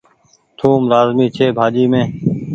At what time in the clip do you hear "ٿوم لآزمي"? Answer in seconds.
0.57-1.25